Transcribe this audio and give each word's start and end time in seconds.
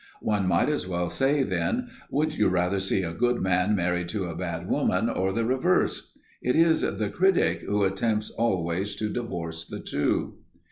One 0.23 0.47
might 0.47 0.67
as 0.67 0.87
well 0.87 1.09
say, 1.09 1.43
then, 1.43 1.89
"Would 2.09 2.35
you 2.35 2.49
rather 2.49 2.79
see 2.79 3.03
a 3.03 3.13
good 3.13 3.39
man 3.39 3.75
married 3.75 4.09
to 4.09 4.25
a 4.25 4.35
bad 4.35 4.67
woman 4.67 5.11
or 5.11 5.31
the 5.31 5.45
reverse?" 5.45 6.11
It 6.41 6.55
is 6.55 6.81
the 6.81 7.09
critic 7.11 7.61
who 7.61 7.83
attempts 7.83 8.31
always 8.31 8.95
to 8.95 9.09
divorce 9.09 9.63
the 9.63 9.79
two. 9.79 10.39